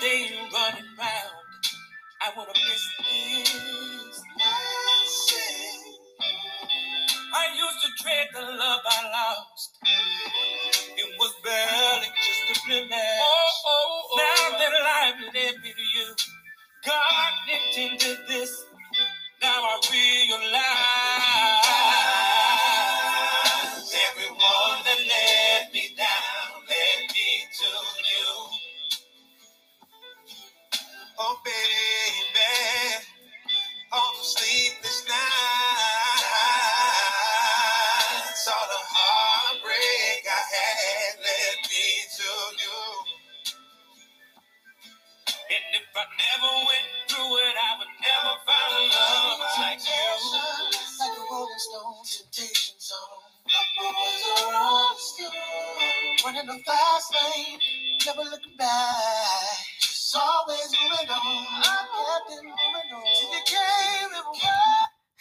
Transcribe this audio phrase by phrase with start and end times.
[0.00, 1.46] day running round.
[2.22, 4.22] I wanna miss this.
[7.34, 9.78] I used to dread the love I lost.
[10.82, 12.92] It was barely just a blemish.
[12.92, 14.16] Oh, oh, oh.
[14.18, 16.14] Now that life led me to you,
[16.86, 18.64] God intended this.
[19.42, 20.95] Now I realize
[56.26, 57.58] Running a fast lane,
[58.04, 58.90] never looking back.
[59.80, 61.46] Just always moving on.
[61.62, 63.02] I kept it moving on.
[63.14, 64.38] Till you came and.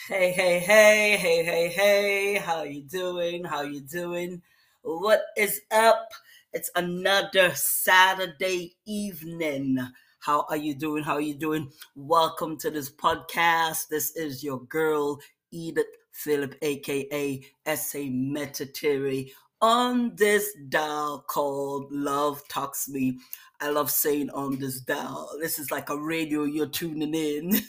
[0.08, 2.36] Hey, hey, hey, hey, hey, hey.
[2.40, 3.44] How you doing?
[3.44, 4.42] How you doing?
[4.82, 6.10] What is up?
[6.54, 9.78] It's another Saturday evening.
[10.22, 11.04] How are you doing?
[11.04, 11.70] How are you doing?
[11.96, 13.90] Welcome to this podcast.
[13.90, 15.20] This is your girl,
[15.52, 18.10] Edith Philip, aka S.A.
[18.10, 19.30] Metitiri,
[19.62, 23.18] on this dial called Love Talks Me.
[23.62, 25.30] I love saying on this dial.
[25.42, 27.62] This is like a radio you're tuning in.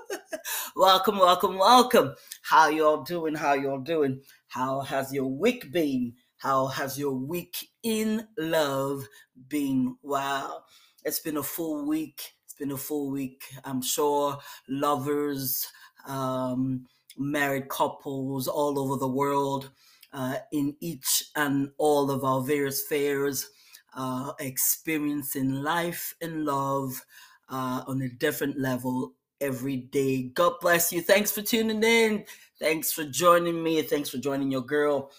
[0.76, 2.14] welcome, welcome, welcome.
[2.42, 3.34] How y'all doing?
[3.34, 4.20] How y'all doing?
[4.48, 6.14] How has your week been?
[6.36, 9.06] How has your week in love
[9.48, 9.96] been?
[10.02, 10.62] Wow,
[11.04, 12.34] it's been a full week.
[12.44, 13.42] It's been a full week.
[13.64, 15.66] I'm sure lovers,
[16.06, 16.86] um,
[17.18, 19.70] married couples all over the world,
[20.14, 23.50] uh, in each and all of our various fairs,
[23.96, 27.04] uh, experiencing life and love
[27.50, 30.22] uh, on a different level every day.
[30.22, 31.02] God bless you.
[31.02, 32.24] Thanks for tuning in.
[32.58, 33.82] Thanks for joining me.
[33.82, 35.10] Thanks for joining your girl.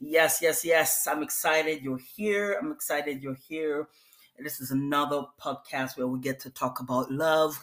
[0.00, 1.06] Yes, yes, yes.
[1.10, 2.56] I'm excited you're here.
[2.60, 3.88] I'm excited you're here.
[4.38, 7.58] This is another podcast where we get to talk about love.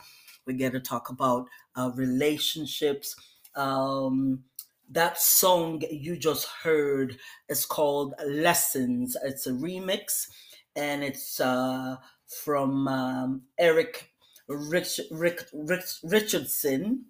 [0.46, 3.16] We get to talk about uh, relationships.
[3.56, 4.44] Um,
[4.91, 7.18] that song you just heard
[7.50, 9.16] is called Lessons.
[9.24, 10.28] It's a remix
[10.75, 11.96] and it's uh,
[12.44, 14.12] from um, Eric
[14.47, 17.06] Rich, Rick, Rich, Richardson.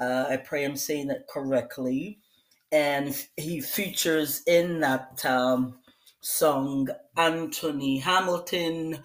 [0.00, 2.18] Uh, I pray I'm saying it correctly.
[2.72, 5.78] And he features in that um,
[6.20, 9.00] song Anthony Hamilton,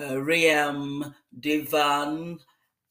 [0.00, 2.38] uh, Raheem DeVaughn,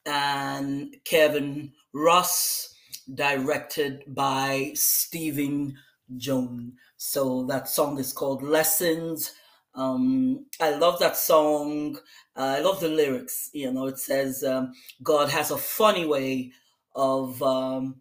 [0.06, 2.74] and Kevin Ross,
[3.14, 5.78] directed by Stephen
[6.16, 6.74] Jones.
[6.98, 9.34] So that song is called Lessons.
[9.76, 11.98] Um, I love that song.
[12.36, 13.50] Uh, I love the lyrics.
[13.54, 14.74] You know, it says um,
[15.04, 16.52] God has a funny way
[16.96, 17.98] of um,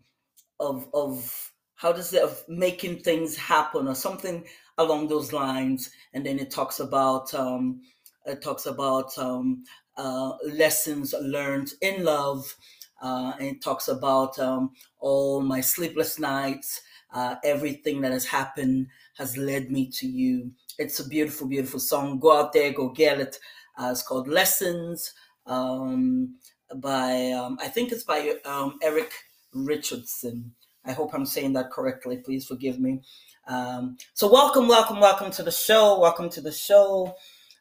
[0.59, 4.45] of of how does it of making things happen or something
[4.79, 5.91] along those lines.
[6.15, 7.83] And then it talks about um,
[8.25, 9.65] it talks about um,
[9.97, 12.57] uh, lessons learned in love.
[13.03, 16.81] Uh, and it talks about um, all my sleepless nights,
[17.13, 18.87] uh, everything that has happened
[19.17, 20.51] has led me to you.
[20.79, 22.19] It's a beautiful, beautiful song.
[22.19, 23.39] Go out there, go get it.
[23.79, 25.13] Uh, it's called Lessons
[25.47, 26.35] um,
[26.77, 29.13] by, um, I think it's by um, Eric
[29.53, 30.53] Richardson.
[30.85, 32.19] I hope I'm saying that correctly.
[32.19, 33.01] Please forgive me.
[33.49, 36.01] Um, so, welcome, welcome, welcome to the show.
[36.01, 37.15] Welcome to the show.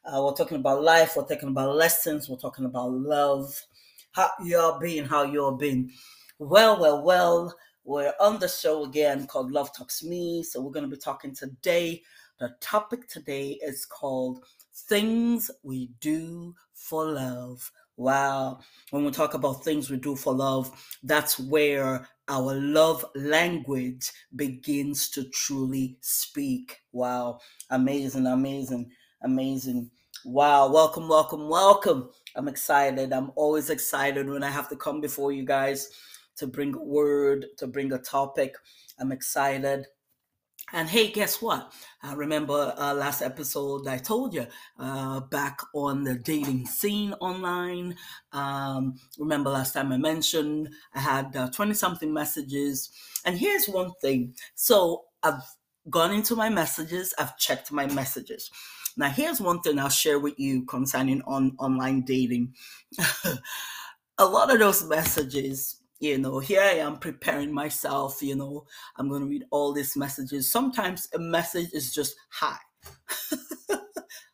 [0.04, 1.14] Uh, we're talking about life.
[1.16, 2.28] We're talking about lessons.
[2.28, 3.54] We're talking about love.
[4.16, 5.92] How you're being, How you're being.
[6.38, 7.54] Well, well, well.
[7.84, 10.42] We're on the show again called Love Talks Me.
[10.42, 12.02] So we're going to be talking today.
[12.40, 14.42] The topic today is called
[14.88, 17.70] Things We Do for Love.
[17.98, 18.60] Wow.
[18.90, 20.70] When we talk about things we do for love,
[21.02, 26.78] that's where our love language begins to truly speak.
[26.92, 27.40] Wow.
[27.68, 28.90] Amazing, amazing,
[29.22, 29.90] amazing.
[30.24, 30.70] Wow.
[30.72, 32.10] Welcome, welcome, welcome.
[32.34, 33.12] I'm excited.
[33.12, 35.90] I'm always excited when I have to come before you guys
[36.36, 38.54] to bring a word, to bring a topic.
[38.98, 39.86] I'm excited.
[40.72, 41.72] And hey, guess what?
[42.02, 44.46] I remember uh, last episode I told you
[44.80, 47.94] uh, back on the dating scene online.
[48.32, 52.90] Um, remember last time I mentioned I had 20 uh, something messages.
[53.24, 54.34] And here's one thing.
[54.56, 55.42] So I've
[55.88, 58.50] gone into my messages, I've checked my messages.
[58.96, 62.54] Now, here's one thing I'll share with you concerning on online dating.
[64.18, 68.66] a lot of those messages you know here i am preparing myself you know
[68.96, 70.50] i'm going to read all these messages.
[70.50, 72.56] Sometimes a message is just hi.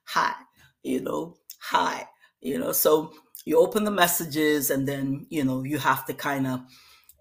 [0.07, 0.35] Hi
[0.83, 2.07] you know hi
[2.41, 2.73] you know.
[2.73, 3.13] So
[3.45, 6.61] you open the messages and then you know you have to kind of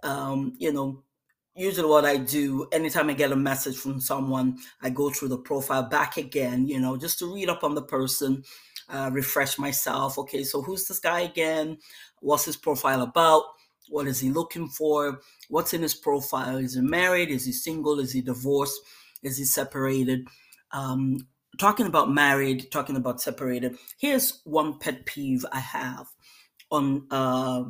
[0.04, 1.04] um, you know
[1.56, 5.38] usually what I do anytime I get a message from someone, I go through the
[5.38, 8.44] profile back again, you know, just to read up on the person,
[8.90, 10.18] uh, refresh myself.
[10.18, 11.78] Okay, so who's this guy again?
[12.20, 13.44] What's his profile about?
[13.90, 15.20] What is he looking for?
[15.50, 16.58] What's in his profile?
[16.58, 17.30] Is he married?
[17.30, 18.00] Is he single?
[18.00, 18.80] Is he divorced?
[19.22, 20.28] Is he separated?
[20.72, 21.28] Um,
[21.60, 23.78] talking about married, talking about separated.
[23.98, 26.08] Here's one pet peeve I have
[26.72, 27.66] on uh,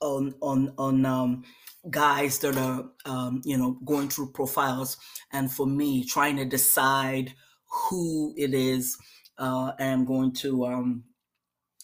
[0.00, 1.44] on on on um,
[1.90, 4.96] guys that are um, you know going through profiles
[5.32, 7.32] and for me trying to decide
[7.70, 8.96] who it is
[9.38, 11.04] uh, i'm going to um,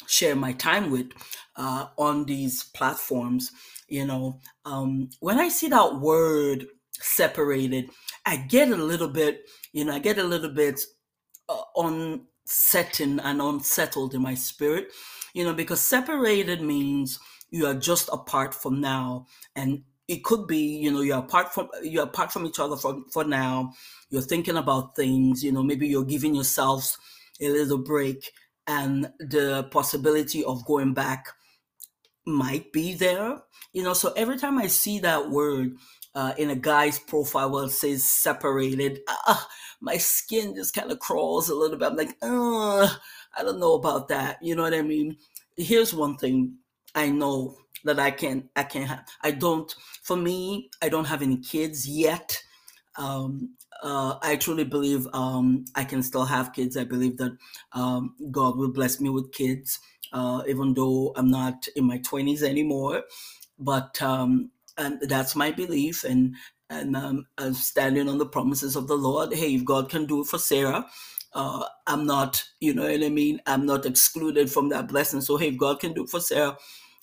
[0.07, 1.11] share my time with
[1.57, 3.51] uh, on these platforms
[3.89, 6.67] you know um, when i see that word
[7.01, 7.91] separated
[8.27, 9.43] i get a little bit
[9.73, 10.81] you know i get a little bit
[11.49, 14.89] uh, and unsettled in my spirit
[15.35, 17.19] you know because separated means
[17.51, 19.27] you are just apart from now
[19.57, 23.03] and it could be you know you're apart from you're apart from each other for,
[23.13, 23.73] for now.
[24.11, 26.99] You're thinking about things you know maybe you're giving yourselves
[27.41, 28.31] a little break
[28.67, 31.27] and the possibility of going back
[32.27, 33.39] might be there
[33.73, 33.93] you know.
[33.93, 35.77] So every time i see that word
[36.15, 39.37] uh, in a guy's profile where it says separated uh,
[39.81, 41.89] my skin just kind of crawls a little bit.
[41.91, 44.39] I'm like i don't know about that.
[44.43, 45.17] You know what i mean?
[45.57, 46.59] Here's one thing
[46.95, 49.05] I know that I can I can have.
[49.23, 49.73] I don't.
[50.03, 52.43] For me, I don't have any kids yet.
[52.97, 56.77] Um, uh, I truly believe um, I can still have kids.
[56.77, 57.37] I believe that
[57.73, 59.79] um, God will bless me with kids,
[60.13, 63.03] uh, even though I'm not in my 20s anymore.
[63.59, 66.35] But um, and that's my belief, and
[66.71, 69.35] and um, I'm standing on the promises of the Lord.
[69.35, 70.87] Hey, if God can do it for Sarah,
[71.35, 73.41] uh, I'm not, you know what I mean?
[73.47, 75.21] I'm not excluded from that blessing.
[75.21, 76.57] So, hey, if God can do it for Sarah,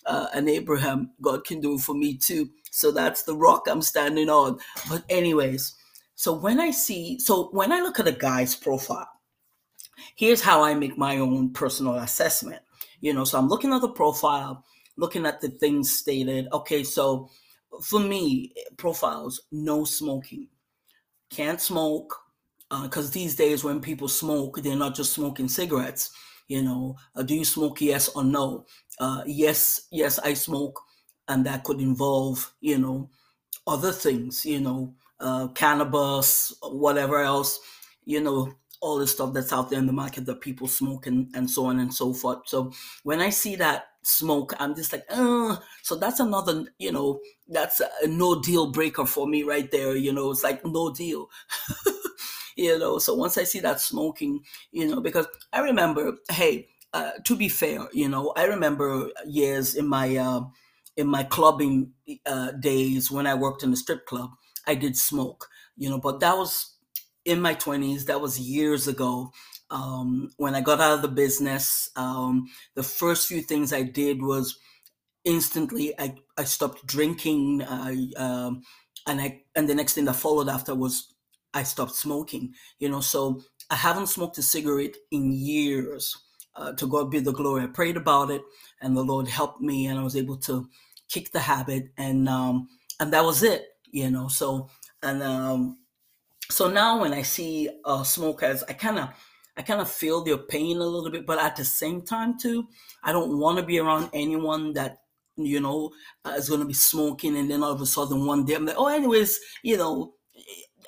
[0.06, 2.50] uh, Abraham, God can do for me too.
[2.71, 4.59] So that's the rock I'm standing on.
[4.89, 5.75] But, anyways,
[6.15, 9.09] so when I see, so when I look at a guy's profile,
[10.15, 12.62] here's how I make my own personal assessment.
[13.01, 14.63] You know, so I'm looking at the profile,
[14.98, 16.47] looking at the things stated.
[16.54, 17.30] Okay, so
[17.81, 20.47] for me, profiles, no smoking.
[21.30, 22.15] Can't smoke
[22.83, 26.12] because uh, these days when people smoke, they're not just smoking cigarettes
[26.51, 28.65] you know uh, do you smoke yes or no?
[29.00, 30.77] Uh, yes yes i smoke
[31.27, 33.09] and that could involve you know
[33.68, 37.59] other things you know uh, cannabis whatever else
[38.06, 38.51] you know
[38.81, 41.65] all the stuff that's out there in the market that people smoke and, and so
[41.65, 42.39] on and so forth.
[42.48, 42.71] So
[43.04, 47.19] when i see that smoke i'm just like uh so that's another you know
[47.50, 51.30] that's a no deal breaker for me right there you know it's like no deal
[52.56, 52.98] you know.
[53.00, 57.50] So once I see that smoking, you know, because I remember, hey, uh, to be
[57.50, 60.42] fair, you know, I remember years in my uh,
[60.98, 61.94] in my clubbing
[62.25, 64.31] uh, days when I worked in a strip club,
[64.68, 66.75] I did smoke, you know, but that was
[67.25, 68.06] in my twenties.
[68.06, 69.31] That was years ago.
[69.69, 74.21] Um, when I got out of the business, um, the first few things I did
[74.21, 74.57] was
[75.25, 77.63] instantly I, I stopped drinking.
[77.68, 78.63] I, um,
[79.07, 81.11] and I and the next thing that followed after was
[81.53, 86.18] I stopped smoking, you know, so I haven't smoked a cigarette in years.
[86.53, 87.63] Uh, to God be the glory.
[87.63, 88.42] I prayed about it,
[88.81, 90.68] and the Lord helped me, and I was able to
[91.07, 92.68] kick the habit, and um,
[92.99, 94.28] and that was it, you know.
[94.28, 94.69] So
[95.02, 95.78] and um,
[96.49, 99.09] so now when I see uh, smokers, I kind of
[99.57, 102.68] I kind of feel their pain a little bit, but at the same time too,
[103.04, 104.99] I don't want to be around anyone that
[105.37, 105.92] you know
[106.26, 108.66] uh, is going to be smoking, and then all of a sudden one day I'm
[108.66, 110.14] like, oh, anyways, you know,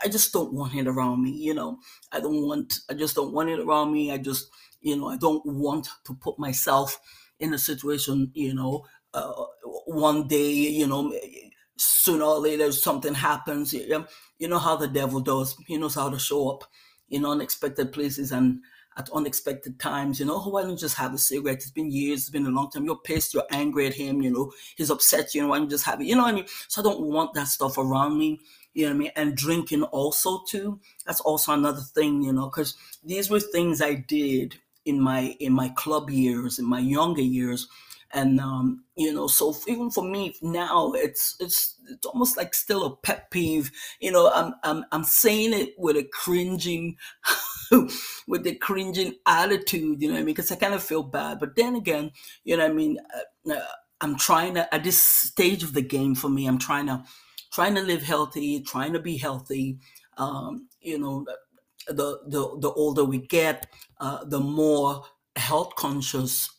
[0.03, 1.31] I just don't want it around me.
[1.31, 1.79] You know,
[2.11, 4.11] I don't want, I just don't want it around me.
[4.11, 4.49] I just,
[4.81, 6.99] you know, I don't want to put myself
[7.39, 9.45] in a situation, you know, uh,
[9.85, 11.13] one day, you know,
[11.77, 13.73] sooner or later something happens.
[13.73, 14.05] You,
[14.39, 15.55] you know how the devil does.
[15.67, 16.63] He knows how to show up
[17.09, 18.59] in unexpected places and
[18.97, 20.19] at unexpected times.
[20.19, 21.55] You know, oh, why don't you just have a cigarette?
[21.55, 22.85] It's been years, it's been a long time.
[22.85, 25.71] You're pissed, you're angry at him, you know, he's upset you, know, why don't you
[25.71, 26.07] just have it?
[26.07, 26.45] You know what I mean?
[26.67, 28.39] So I don't want that stuff around me.
[28.73, 29.11] You know what I mean?
[29.15, 30.79] And drinking also too.
[31.05, 35.53] That's also another thing, you know, because these were things I did in my in
[35.53, 37.67] my club years, in my younger years.
[38.15, 42.85] And um, you know, so even for me now, it's it's it's almost like still
[42.85, 43.71] a pet peeve.
[43.99, 46.97] You know, I'm I'm I'm saying it with a cringing,
[48.27, 50.01] with a cringing attitude.
[50.01, 50.35] You know what I mean?
[50.35, 52.11] Because I kind of feel bad, but then again,
[52.43, 52.99] you know what I mean.
[53.47, 53.65] Uh, uh,
[54.01, 56.45] I'm trying to at this stage of the game for me.
[56.45, 57.03] I'm trying to
[57.53, 59.77] trying to live healthy, trying to be healthy.
[60.17, 61.25] Um, you know,
[61.87, 63.67] the the the older we get,
[63.99, 65.03] uh, the more
[65.35, 66.49] health conscious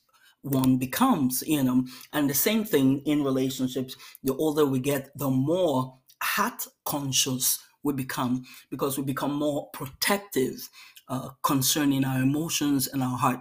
[0.42, 1.84] one becomes, you know.
[2.12, 7.92] And the same thing in relationships, the older we get, the more heart conscious we
[7.92, 10.68] become because we become more protective
[11.08, 13.40] uh, concerning our emotions and our heart.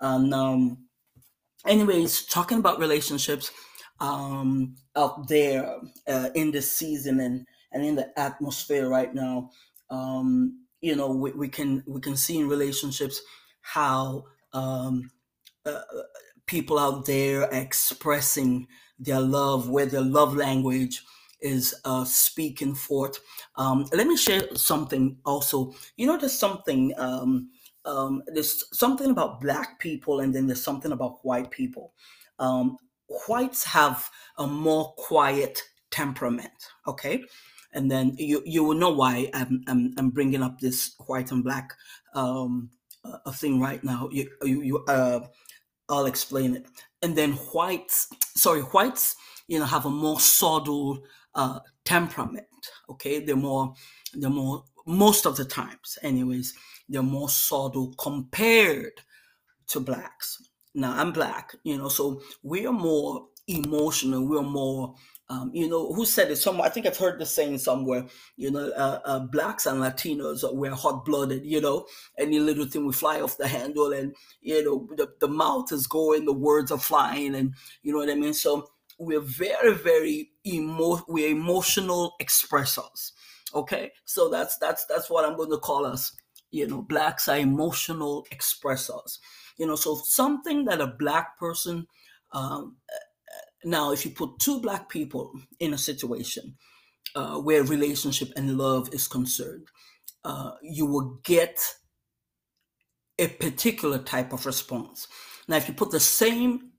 [0.00, 0.78] And um,
[1.66, 3.50] anyways, talking about relationships
[4.00, 5.76] um, out there
[6.08, 9.50] uh, in this season and and in the atmosphere right now,
[9.90, 13.20] um, you know, we, we can we can see in relationships
[13.60, 15.10] how um,
[15.64, 15.82] uh,
[16.46, 18.66] people out there expressing
[18.98, 21.04] their love, where their love language
[21.40, 23.18] is uh, speaking forth.
[23.56, 25.74] Um, let me share something also.
[25.96, 26.92] You know, there's something.
[26.96, 27.50] Um,
[27.86, 31.94] um, there's something about black people, and then there's something about white people.
[33.26, 36.52] Whites have a more quiet temperament.
[36.86, 37.22] Okay,
[37.72, 41.42] and then you you will know why I'm I'm, I'm bringing up this white and
[41.42, 41.72] black
[42.14, 42.70] um,
[43.26, 44.08] a thing right now.
[44.12, 45.20] You you, you uh,
[45.88, 46.66] I'll explain it.
[47.02, 49.16] And then whites, sorry, whites,
[49.48, 51.02] you know, have a more subtle
[51.34, 52.46] uh, temperament.
[52.88, 53.74] Okay, they're more,
[54.14, 56.54] they're more most of the times, anyways,
[56.88, 58.92] they're more subtle compared
[59.68, 60.49] to blacks.
[60.74, 64.26] Now I'm black, you know, so we're more emotional.
[64.26, 64.94] We're more
[65.30, 66.36] um, you know, who said it?
[66.36, 68.04] Somewhere, I think I've heard the saying somewhere.
[68.36, 71.46] You know, uh, uh, blacks and Latinos we're hot blooded.
[71.46, 71.86] You know,
[72.18, 75.86] any little thing we fly off the handle, and you know, the, the mouth is
[75.86, 78.34] going, the words are flying, and you know what I mean.
[78.34, 83.12] So we're very, very emo- we're emotional expressors.
[83.54, 86.12] Okay, so that's that's that's what I'm going to call us.
[86.50, 89.18] You know, blacks are emotional expressors.
[89.60, 91.86] You know, so something that a black person
[92.32, 92.76] um,
[93.64, 96.56] now, if you put two black people in a situation
[97.14, 99.68] uh, where relationship and love is concerned,
[100.24, 101.58] uh, you will get
[103.18, 105.08] a particular type of response.
[105.46, 106.70] Now, if you put the same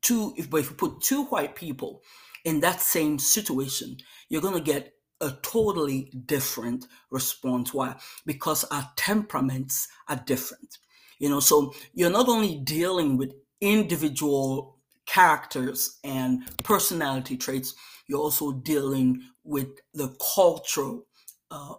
[0.00, 2.02] two, if, but if you put two white people
[2.44, 3.96] in that same situation,
[4.28, 7.74] you're going to get a totally different response.
[7.74, 7.96] Why?
[8.24, 10.78] Because our temperaments are different.
[11.18, 17.74] You know, so you're not only dealing with individual characters and personality traits,
[18.06, 21.06] you're also dealing with the cultural
[21.50, 21.74] uh,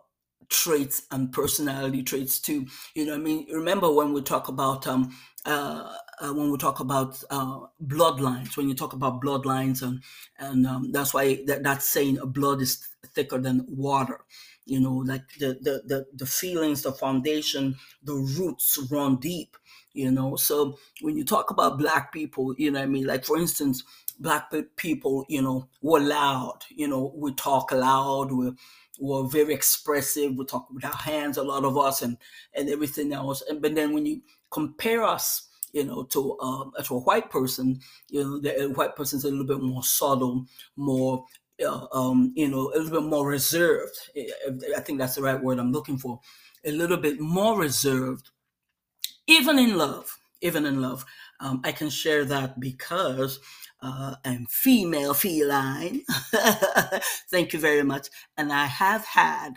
[0.50, 2.68] traits and personality traits too.
[2.96, 5.16] You know, I mean, remember when we talk about um,
[5.46, 10.02] uh, uh, when we talk about uh, bloodlines, when you talk about bloodlines, and
[10.38, 14.22] and um, that's why that, that's saying blood is thicker than water.
[14.70, 19.58] You know, like the, the the the feelings, the foundation, the roots run deep
[19.94, 20.36] you know?
[20.36, 23.06] So when you talk about black people you know i mean?
[23.06, 23.84] Like for instance
[24.20, 27.12] black people you know were loud you know?
[27.16, 28.52] We talk loud we
[29.00, 32.18] we're very expressive we talk with our hands a lot of us and
[32.54, 33.42] and everything else.
[33.50, 34.22] And but then when you
[34.52, 39.24] compare us you know to um to a white person you know the white person's
[39.24, 40.46] a little bit more subtle
[40.76, 41.39] more uh,
[41.92, 43.98] um, you know, a little bit more reserved.
[44.76, 46.20] I think that's the right word I'm looking for.
[46.66, 48.30] A little bit more reserved
[49.28, 51.06] even in love, even in love.
[51.40, 53.40] Um, I can share that because
[53.82, 56.02] uh, I'm female feline.
[57.32, 58.10] Thank you very much.
[58.38, 59.52] And I have had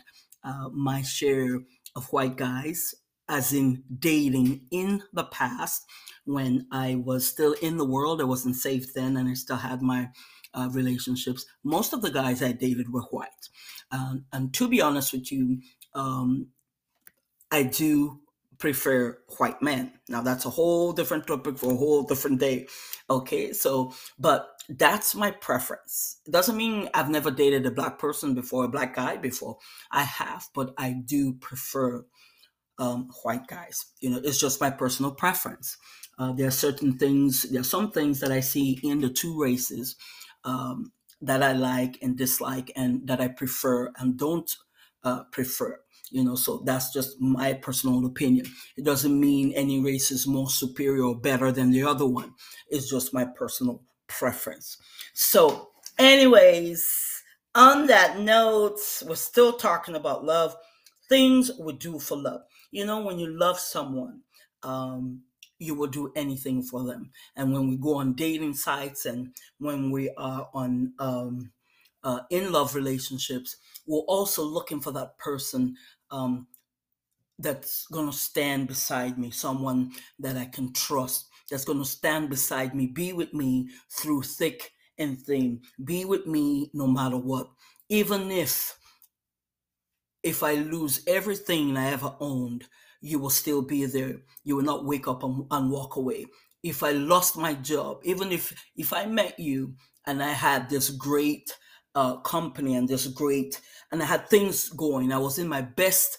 [0.44, 1.60] uh, my share
[1.96, 2.94] of white guys,
[3.28, 5.84] as in dating in the past
[6.24, 8.20] when I was still in the world.
[8.20, 10.10] I wasn't safe then, and I still had my
[10.54, 11.46] uh, relationships.
[11.64, 13.48] Most of the guys I dated were white.
[13.90, 15.60] Um, and to be honest with you,
[15.94, 16.48] um,
[17.50, 18.20] I do
[18.58, 19.92] prefer white men.
[20.08, 22.68] Now that's a whole different topic for a whole different day.
[23.10, 26.18] Okay, so but that's my preference.
[26.26, 29.58] It doesn't mean I've never dated a black person before, a black guy before.
[29.90, 32.06] I have, but I do prefer
[32.78, 33.86] um, white guys.
[34.00, 35.76] You know, it's just my personal preference.
[36.18, 39.40] Uh, there are certain things, there are some things that I see in the two
[39.40, 39.96] races
[40.44, 44.50] um, that I like and dislike, and that I prefer and don't
[45.04, 45.78] uh, prefer
[46.12, 48.46] you know so that's just my personal opinion.
[48.76, 52.34] It doesn't mean any race is more superior or better than the other one.
[52.68, 54.76] It's just my personal preference.
[55.14, 57.22] So anyways
[57.54, 60.54] on that note we're still talking about love.
[61.08, 62.42] Things we do for love.
[62.70, 64.20] You know when you love someone
[64.62, 65.22] um,
[65.62, 69.90] you will do anything for them and when we go on dating sites and when
[69.90, 71.50] we are on um,
[72.04, 75.76] uh, in love relationships we're also looking for that person
[76.10, 76.46] um,
[77.42, 82.30] that's going to stand beside me, someone that I can trust, that's going to stand
[82.30, 87.48] beside me, be with me through thick and thin, be with me no matter what.
[87.88, 88.78] Even if
[90.22, 92.64] if I lose everything I ever owned,
[93.02, 94.22] you will still be there.
[94.44, 96.26] You will not wake up and, and walk away.
[96.62, 99.74] if I lost my job, even if if I met you
[100.06, 101.56] and I had this great
[101.94, 106.18] uh, company and this great and I had things going, I was in my best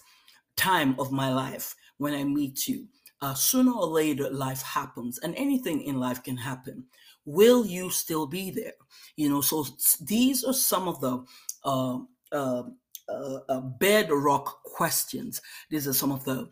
[0.56, 2.86] time of my life when I meet you.
[3.20, 6.84] Uh, sooner or later, life happens, and anything in life can happen.
[7.24, 8.74] Will you still be there?
[9.16, 9.66] You know, so
[10.02, 11.24] these are some of the
[11.64, 11.98] uh,
[12.30, 12.64] uh,
[13.08, 15.40] uh, uh bedrock questions.
[15.70, 16.50] These are some of the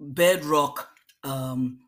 [0.00, 0.88] bedrock
[1.22, 1.78] um,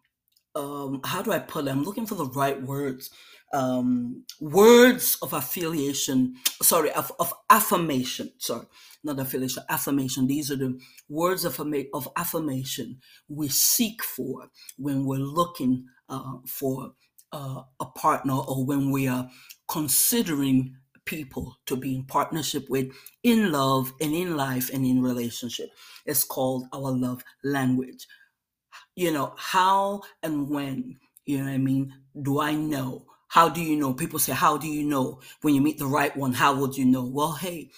[0.57, 1.71] um, how do I put it?
[1.71, 3.11] I'm looking for the right words.
[3.53, 8.67] Um, words of affiliation, sorry, of, of affirmation, sorry,
[9.05, 10.27] not affiliation, affirmation.
[10.27, 11.61] These are the words of,
[11.95, 12.99] of affirmation
[13.29, 14.49] we seek for
[14.79, 16.93] when we're looking uh, for
[17.33, 19.31] uh, a partner or when we are
[19.69, 20.75] considering
[21.07, 22.93] people to be in partnership with
[23.25, 25.71] in love and in life and in relationship.
[26.07, 28.07] It's called our love language
[28.97, 33.05] you know, how and when, you know what I mean, do I know?
[33.29, 33.93] How do you know?
[33.93, 35.21] People say, How do you know?
[35.43, 37.05] When you meet the right one, how would you know?
[37.05, 37.71] Well, hey,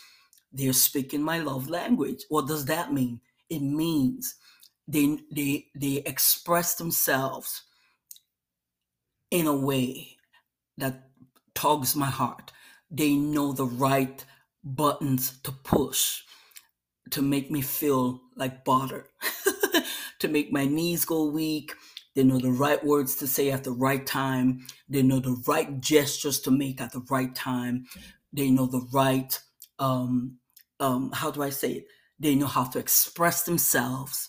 [0.52, 2.24] they're speaking my love language.
[2.28, 3.20] What does that mean?
[3.50, 4.36] It means
[4.86, 7.64] they they they express themselves
[9.30, 10.16] in a way
[10.78, 11.10] that
[11.54, 12.52] tugs my heart.
[12.90, 14.24] They know the right
[14.64, 16.22] buttons to push
[17.10, 19.06] to make me feel like butter.
[20.18, 21.72] to make my knees go weak.
[22.14, 24.66] They know the right words to say at the right time.
[24.88, 27.86] They know the right gestures to make at the right time.
[28.32, 29.38] They know the right,
[29.78, 30.38] um,
[30.80, 31.86] um, how do I say it?
[32.18, 34.28] They know how to express themselves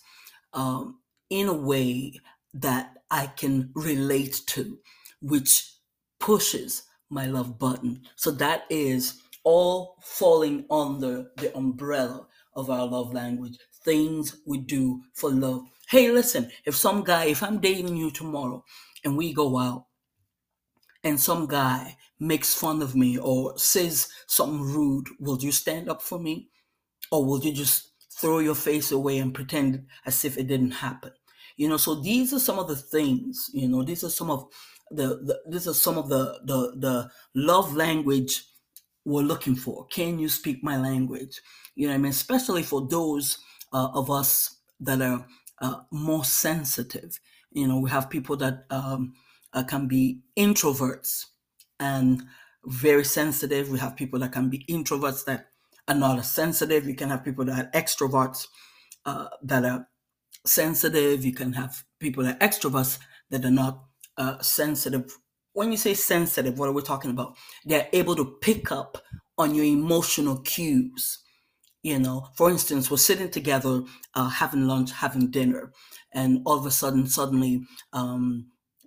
[0.52, 2.20] um, in a way
[2.54, 4.78] that I can relate to,
[5.20, 5.74] which
[6.20, 8.02] pushes my love button.
[8.16, 15.02] So that is all falling under the umbrella of our love language, things we do
[15.14, 15.62] for love.
[15.88, 18.64] Hey, listen, if some guy, if I'm dating you tomorrow
[19.04, 19.86] and we go out
[21.02, 26.02] and some guy makes fun of me or says something rude, will you stand up
[26.02, 26.48] for me?
[27.10, 31.12] Or will you just throw your face away and pretend as if it didn't happen?
[31.56, 34.46] You know, so these are some of the things, you know, these are some of
[34.90, 38.44] the, the these are some of the the the love language
[39.04, 39.86] we're looking for.
[39.86, 41.40] Can you speak my language?
[41.74, 42.10] You know I mean?
[42.10, 43.38] Especially for those
[43.72, 45.26] uh, of us that are
[45.60, 47.20] uh, more sensitive.
[47.52, 49.14] You know, we have people that um,
[49.52, 51.26] uh, can be introverts
[51.78, 52.22] and
[52.64, 53.70] very sensitive.
[53.70, 55.48] We have people that can be introverts that
[55.88, 56.86] are not as sensitive.
[56.86, 58.46] You can have people that are extroverts
[59.06, 59.88] uh, that are
[60.46, 61.24] sensitive.
[61.24, 62.98] You can have people that are extroverts
[63.30, 63.84] that are not
[64.20, 65.18] uh, sensitive.
[65.54, 67.36] When you say sensitive, what are we talking about?
[67.64, 68.98] They're able to pick up
[69.38, 71.18] on your emotional cues
[71.82, 73.82] you know for instance we're sitting together
[74.14, 75.72] uh, having lunch having dinner
[76.12, 78.46] and all of a sudden suddenly um,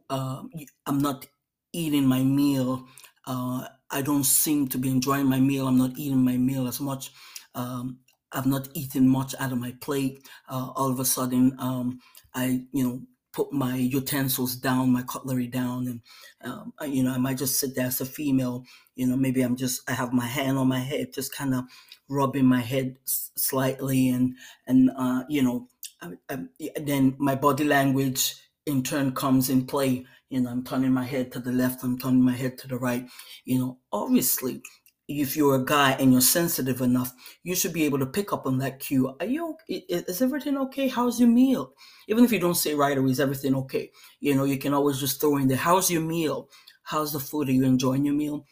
[0.09, 0.43] uh,
[0.85, 1.25] i'm not
[1.73, 2.85] eating my meal
[3.25, 6.79] uh, i don't seem to be enjoying my meal i'm not eating my meal as
[6.79, 7.11] much
[7.55, 7.97] um,
[8.31, 10.19] i've not eaten much out of my plate
[10.49, 11.99] uh, all of a sudden um,
[12.35, 13.01] i you know
[13.33, 16.01] put my utensils down, my cutlery down, and
[16.43, 18.63] um, you know I might just sit there as a female.
[18.95, 21.65] You know, maybe I'm just I have my hand on my head, just kind of
[22.09, 24.35] rubbing my head slightly and
[24.67, 25.67] and uh, you know
[26.01, 26.37] I, I,
[26.81, 31.31] then my body language in turn comes in play you know i'm turning my head
[31.31, 33.05] to the left i'm turning my head to the right
[33.45, 34.61] you know obviously
[35.07, 37.13] if you're a guy and you're sensitive enough
[37.43, 40.87] you should be able to pick up on that cue are you is everything okay
[40.87, 41.73] how's your meal
[42.07, 44.99] even if you don't say right away is everything okay you know you can always
[44.99, 46.49] just throw in there how's your meal
[46.83, 48.45] how's the food are you enjoying your meal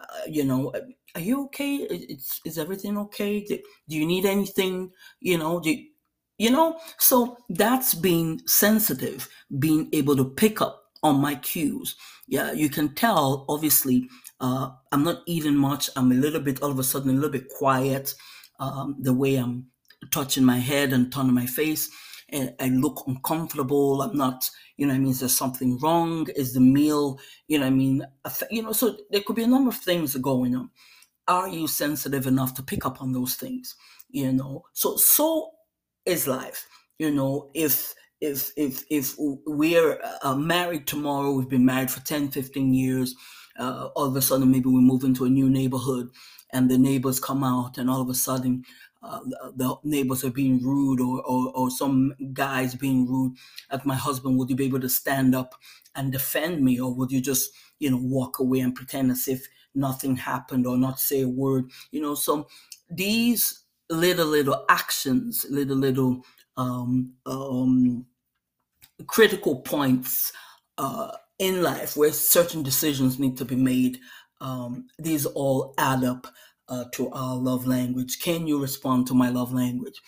[0.00, 0.72] uh, you know
[1.14, 1.76] are you okay?
[1.76, 3.44] Is, is everything okay?
[3.44, 4.92] Do, do you need anything?
[5.20, 5.76] You know, do,
[6.38, 6.78] you know?
[6.98, 11.96] So that's being sensitive, being able to pick up on my cues.
[12.26, 14.08] Yeah, you can tell, obviously,
[14.40, 15.90] uh, I'm not eating much.
[15.96, 18.14] I'm a little bit, all of a sudden, a little bit quiet.
[18.60, 19.66] Um, the way I'm
[20.10, 21.90] touching my head and turning my face.
[22.30, 24.02] And I look uncomfortable.
[24.02, 26.28] I'm not, you know, I mean, is there something wrong?
[26.36, 28.04] Is the meal, you know, I mean,
[28.50, 30.70] you know, so there could be a number of things going on
[31.28, 33.76] are you sensitive enough to pick up on those things
[34.10, 35.50] you know so so
[36.06, 36.66] is life
[36.98, 42.30] you know if if if if we're uh, married tomorrow we've been married for 10
[42.30, 43.14] 15 years
[43.58, 46.10] uh, all of a sudden maybe we move into a new neighborhood
[46.50, 48.64] and the neighbors come out and all of a sudden
[49.02, 49.20] uh,
[49.54, 53.36] the neighbors are being rude or, or, or some guys being rude.
[53.70, 55.54] At my husband would you be able to stand up
[55.94, 56.80] and defend me?
[56.80, 60.76] Or would you just you know walk away and pretend as if nothing happened or
[60.76, 61.70] not say a word?
[61.92, 62.48] You know so
[62.90, 66.24] these little little actions little little
[66.56, 68.06] um, um,
[69.06, 70.32] critical points
[70.76, 73.98] uh, in life where certain decisions need to be made.
[74.40, 76.26] Um, these all add up
[76.68, 78.20] uh, to our love language.
[78.20, 80.00] Can you respond to my love language?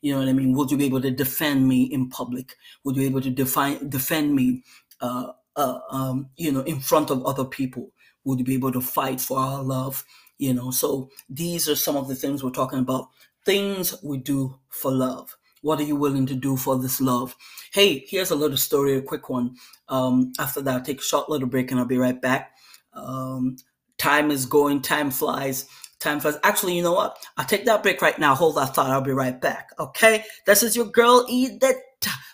[0.00, 0.52] You know what I mean?
[0.52, 2.56] Would you be able to defend me in public?
[2.84, 4.62] Would you be able to define defend me,
[5.00, 7.90] uh, uh, um, you know, in front of other people?
[8.24, 10.04] Would you be able to fight for our love?
[10.38, 13.08] You know, so these are some of the things we're talking about.
[13.44, 15.36] Things we do for love.
[15.62, 17.36] What are you willing to do for this love?
[17.72, 19.56] Hey, here's a little story, a quick one.
[19.88, 22.52] Um, after that, I'll take a short little break and I'll be right back.
[22.92, 23.56] Um,
[23.98, 25.66] time is going, time flies.
[26.00, 26.38] Time flies.
[26.44, 27.18] Actually, you know what?
[27.36, 28.34] I'll take that break right now.
[28.34, 28.90] Hold that thought.
[28.90, 29.70] I'll be right back.
[29.78, 30.24] Okay?
[30.46, 31.76] This is your girl, Edith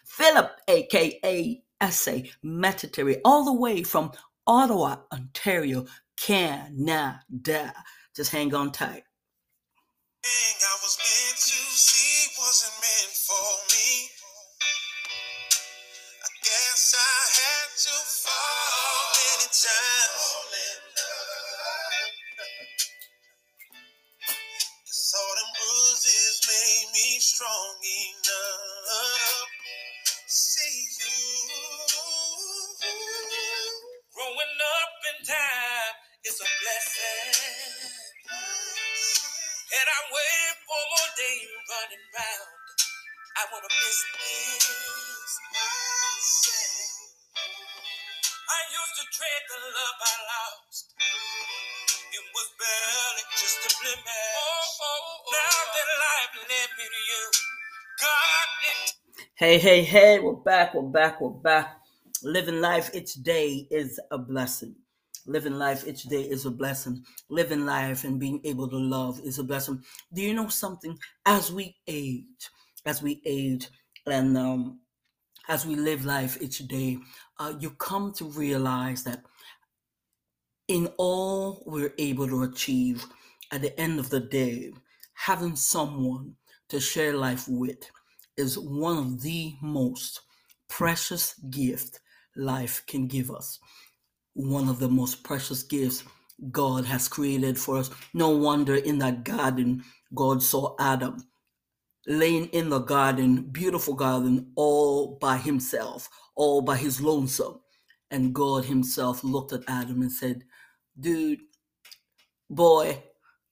[0.04, 2.12] Philip, aka SA
[2.44, 4.12] Metitiri, all the way from
[4.46, 7.74] Ottawa, Ontario, Canada.
[8.14, 9.02] Just hang on tight.
[27.84, 29.48] Enough.
[30.26, 31.14] See you.
[34.14, 35.94] Growing up in time
[36.24, 37.76] is a blessing.
[39.68, 42.50] And I wait for more days running round.
[43.36, 45.32] I wanna miss this.
[48.48, 50.86] I used to dread the love I lost.
[52.12, 54.36] It was barely just a blemish.
[54.40, 55.32] Oh, oh, oh.
[55.36, 55.72] Now oh.
[55.76, 57.24] that life led me to you.
[59.36, 61.76] Hey, hey, hey, we're back, we're back, we're back.
[62.22, 64.74] Living life each day is a blessing.
[65.26, 67.04] Living life each day is a blessing.
[67.28, 69.82] Living life and being able to love is a blessing.
[70.12, 70.98] Do you know something?
[71.26, 72.50] As we age,
[72.86, 73.68] as we age,
[74.06, 74.80] and um,
[75.48, 76.98] as we live life each day,
[77.38, 79.22] uh, you come to realize that
[80.68, 83.04] in all we're able to achieve
[83.50, 84.72] at the end of the day,
[85.14, 86.34] having someone
[86.74, 87.88] to share life with
[88.36, 90.22] is one of the most
[90.68, 92.00] precious gifts
[92.34, 93.60] life can give us.
[94.32, 96.02] One of the most precious gifts
[96.50, 97.90] God has created for us.
[98.12, 99.84] No wonder in that garden,
[100.16, 101.22] God saw Adam
[102.08, 107.60] laying in the garden, beautiful garden, all by himself, all by his lonesome.
[108.10, 110.42] And God himself looked at Adam and said,
[110.98, 111.38] dude,
[112.50, 113.00] boy,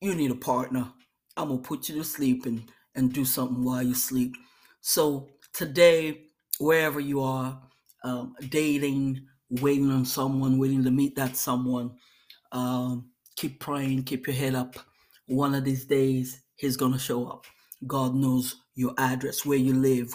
[0.00, 0.92] you need a partner.
[1.36, 4.34] I'm gonna put you to sleep and, and do something while you sleep.
[4.80, 6.26] So today,
[6.58, 7.60] wherever you are,
[8.04, 11.92] um, dating, waiting on someone, waiting to meet that someone,
[12.52, 14.76] um, keep praying, keep your head up.
[15.26, 17.46] One of these days, he's gonna show up.
[17.86, 20.14] God knows your address, where you live,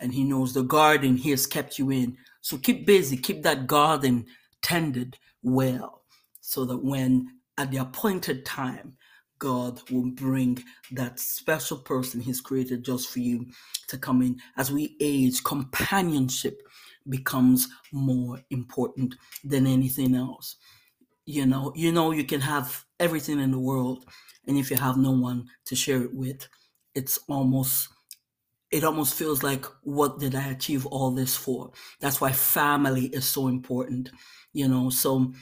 [0.00, 2.16] and He knows the garden He has kept you in.
[2.40, 4.26] So keep busy, keep that garden
[4.62, 6.02] tended well
[6.40, 8.96] so that when at the appointed time,
[9.38, 13.46] God will bring that special person He's created just for you
[13.88, 14.38] to come in.
[14.56, 16.62] As we age, companionship
[17.08, 20.56] becomes more important than anything else.
[21.26, 24.04] You know, you know, you can have everything in the world,
[24.46, 26.48] and if you have no one to share it with,
[26.94, 27.88] it's almost
[28.70, 31.70] it almost feels like what did I achieve all this for?
[32.00, 34.10] That's why family is so important.
[34.52, 35.32] You know, so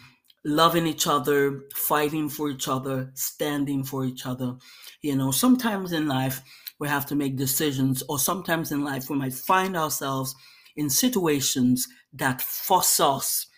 [0.46, 4.54] loving each other, fighting for each other, standing for each other.
[5.02, 6.40] You know, sometimes in life
[6.78, 10.36] we have to make decisions, or sometimes in life we might find ourselves
[10.76, 13.48] in situations that force us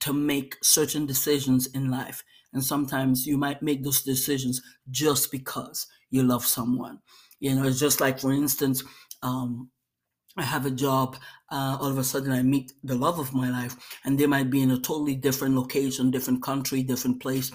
[0.00, 2.24] to make certain decisions in life.
[2.54, 7.00] And sometimes you might make those decisions just because you love someone.
[7.38, 8.82] You know, it's just like, for instance,
[9.22, 9.68] um,
[10.40, 11.16] I have a job,
[11.50, 14.50] uh, all of a sudden I meet the love of my life, and they might
[14.50, 17.50] be in a totally different location, different country, different place.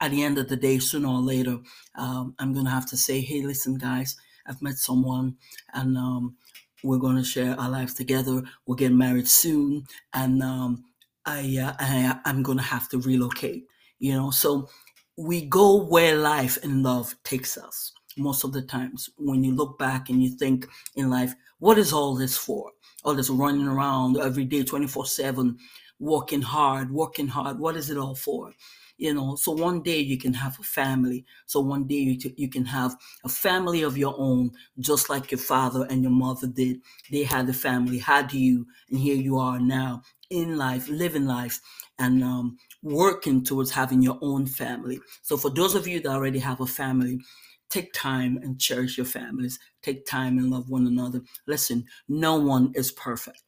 [0.00, 1.58] At the end of the day, sooner or later,
[1.96, 5.36] um, I'm gonna have to say, "Hey, listen, guys, I've met someone,
[5.74, 6.36] and um,
[6.84, 8.42] we're gonna share our lives together.
[8.66, 10.84] We'll get married soon, and um,
[11.26, 13.66] I, uh, I, I'm gonna have to relocate."
[13.98, 14.68] You know, so
[15.16, 19.78] we go where life and love takes us most of the times when you look
[19.78, 22.72] back and you think in life, what is all this for?
[23.04, 25.58] All this running around every day, 24 7,
[25.98, 27.58] working hard, working hard.
[27.58, 28.52] What is it all for?
[28.96, 31.24] You know, so one day you can have a family.
[31.46, 35.30] So one day you, t- you can have a family of your own, just like
[35.30, 36.80] your father and your mother did.
[37.10, 41.60] They had a family, had you, and here you are now in life, living life,
[41.98, 45.00] and um, working towards having your own family.
[45.22, 47.20] So for those of you that already have a family,
[47.70, 49.58] Take time and cherish your families.
[49.82, 51.20] Take time and love one another.
[51.46, 53.42] Listen, no one is perfect.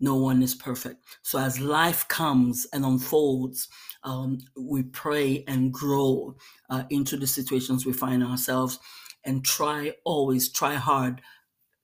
[0.00, 1.04] No one is perfect.
[1.22, 3.68] So as life comes and unfolds,
[4.02, 6.34] um, we pray and grow
[6.68, 8.80] uh, into the situations we find ourselves
[9.24, 11.20] and try always try hard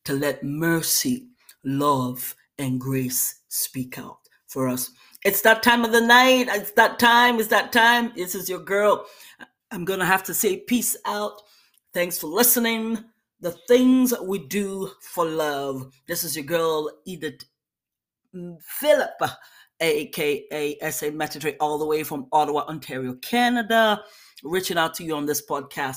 [0.05, 1.29] to let mercy,
[1.65, 4.91] love, and grace speak out for us.
[5.25, 6.49] It's that time of the night.
[6.51, 7.39] It's that time.
[7.39, 8.13] It's that time.
[8.17, 9.07] This is your girl.
[9.71, 11.43] I'm going to have to say peace out.
[11.93, 12.99] Thanks for listening.
[13.41, 15.91] The things we do for love.
[16.07, 17.45] This is your girl, Edith
[18.61, 19.21] Philip,
[19.81, 24.01] aka SA Metitiri, all the way from Ottawa, Ontario, Canada,
[24.45, 25.97] reaching out to you on this podcast.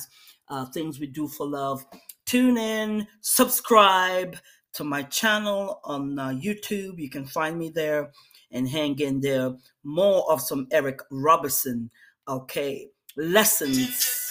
[0.49, 1.86] Uh, things we do for love.
[2.25, 4.36] Tune in, subscribe
[4.73, 6.97] to my channel on uh, YouTube.
[6.97, 8.12] You can find me there
[8.51, 9.53] and hang in there.
[9.84, 11.91] More of some Eric Robinson.
[12.27, 14.22] Okay, lessons.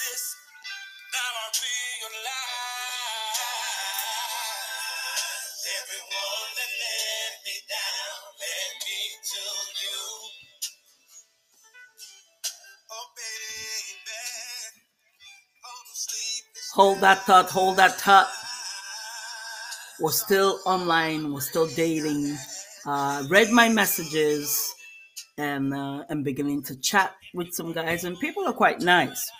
[16.83, 18.29] Hold that thought, hold that thought.
[20.01, 22.35] We're still online, we're still dating.
[22.85, 24.75] Uh, read my messages
[25.37, 29.31] and uh, I'm beginning to chat with some guys, and people are quite nice,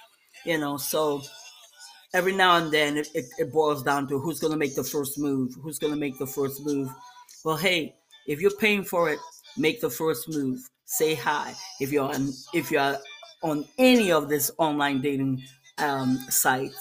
[0.46, 0.78] you know.
[0.78, 1.22] So
[2.14, 4.86] every now and then it, it, it boils down to who's going to make the
[4.86, 6.88] first move, who's going to make the first move.
[7.44, 7.94] Well, hey,
[8.26, 9.20] if you're paying for it,
[9.58, 10.62] make the first move.
[10.86, 11.54] Say hi.
[11.82, 12.98] If you're on, if you're
[13.42, 15.44] on any of this online dating
[15.80, 16.80] um, sites,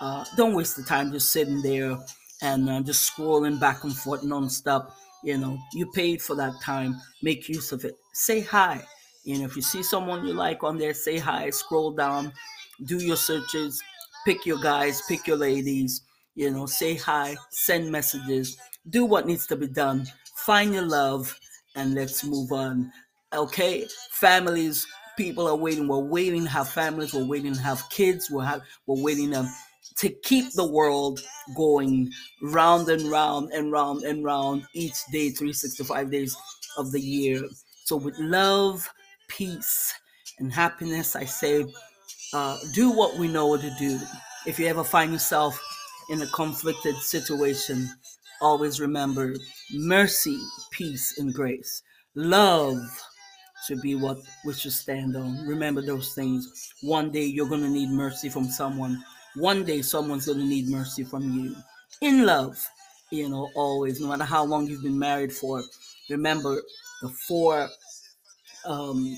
[0.00, 1.98] uh, don't waste the time just sitting there
[2.42, 4.90] and uh, just scrolling back and forth nonstop.
[5.22, 7.00] You know, you paid for that time.
[7.22, 7.96] Make use of it.
[8.14, 8.82] Say hi.
[9.24, 11.50] You know, if you see someone you like on there, say hi.
[11.50, 12.32] Scroll down,
[12.84, 13.82] do your searches,
[14.24, 16.02] pick your guys, pick your ladies.
[16.34, 18.56] You know, say hi, send messages,
[18.88, 20.06] do what needs to be done.
[20.36, 21.38] Find your love,
[21.76, 22.90] and let's move on.
[23.34, 24.86] Okay, families,
[25.18, 25.86] people are waiting.
[25.86, 27.12] We're waiting to have families.
[27.12, 28.30] We're waiting to have kids.
[28.30, 29.50] We're we're waiting to
[30.00, 31.20] to keep the world
[31.54, 32.10] going
[32.40, 36.34] round and round and round and round each day, 365 days
[36.78, 37.42] of the year.
[37.84, 38.88] So, with love,
[39.28, 39.92] peace,
[40.38, 41.66] and happiness, I say,
[42.32, 43.98] uh, do what we know what to do.
[44.46, 45.60] If you ever find yourself
[46.08, 47.86] in a conflicted situation,
[48.40, 49.34] always remember
[49.74, 50.38] mercy,
[50.70, 51.82] peace, and grace.
[52.14, 52.78] Love
[53.66, 55.46] should be what we should stand on.
[55.46, 56.72] Remember those things.
[56.80, 60.68] One day you're going to need mercy from someone one day someone's going to need
[60.68, 61.56] mercy from you.
[62.00, 62.64] In love,
[63.10, 65.62] you know, always, no matter how long you've been married for,
[66.08, 66.60] remember
[67.02, 67.68] the four,
[68.64, 69.16] um,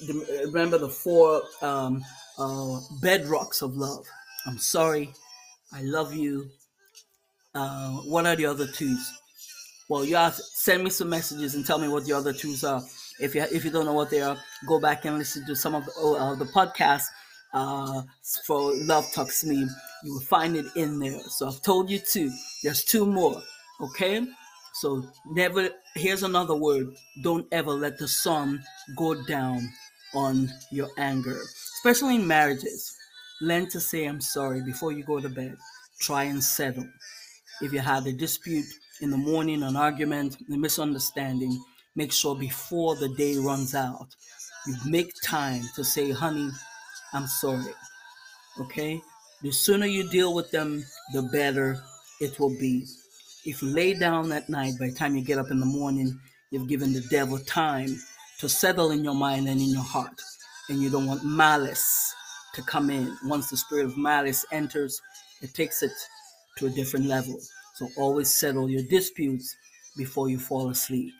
[0.00, 2.04] the, remember the four um,
[2.38, 4.04] uh, bedrocks of love.
[4.46, 5.12] I'm sorry.
[5.72, 6.50] I love you.
[7.54, 9.12] Uh, what are the other twos?
[9.88, 12.82] Well, you have send me some messages and tell me what the other twos are.
[13.20, 15.74] If you if you don't know what they are, go back and listen to some
[15.74, 17.06] of the, uh, the podcasts
[17.54, 18.02] uh,
[18.46, 19.66] for Love Talks Me.
[20.02, 21.20] You will find it in there.
[21.28, 22.30] So I've told you two.
[22.62, 23.40] There's two more.
[23.80, 24.26] Okay?
[24.74, 26.88] So never, here's another word.
[27.22, 28.62] Don't ever let the sun
[28.96, 29.68] go down
[30.14, 31.38] on your anger,
[31.76, 32.96] especially in marriages.
[33.40, 35.56] Learn to say I'm sorry before you go to bed.
[36.00, 36.88] Try and settle.
[37.62, 38.66] If you had a dispute
[39.00, 41.62] in the morning, an argument, a misunderstanding,
[41.94, 44.08] make sure before the day runs out,
[44.66, 46.50] you make time to say, honey,
[47.14, 47.72] I'm sorry.
[48.60, 49.00] Okay?
[49.42, 51.80] The sooner you deal with them, the better
[52.20, 52.86] it will be.
[53.46, 56.18] If you lay down at night, by the time you get up in the morning,
[56.50, 57.96] you've given the devil time
[58.40, 60.20] to settle in your mind and in your heart.
[60.68, 62.14] And you don't want malice
[62.54, 63.16] to come in.
[63.24, 65.00] Once the spirit of malice enters,
[65.40, 65.92] it takes it
[66.58, 67.38] to a different level.
[67.74, 69.54] So always settle your disputes
[69.96, 71.12] before you fall asleep.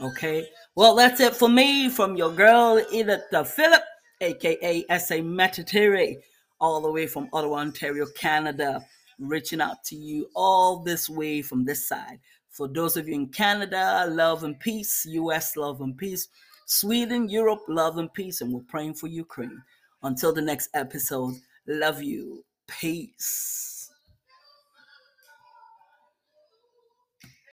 [0.00, 0.46] Okay?
[0.76, 3.82] Well, that's it for me from your girl, Edith Philip
[4.20, 6.16] aka SA Metitiri,
[6.60, 8.84] all the way from Ottawa, Ontario, Canada,
[9.18, 12.18] reaching out to you all this way from this side.
[12.50, 16.28] For those of you in Canada, love and peace, US, love and peace,
[16.66, 19.62] Sweden, Europe, love and peace, and we're praying for Ukraine.
[20.02, 21.34] Until the next episode,
[21.66, 22.44] love you.
[22.66, 23.69] Peace.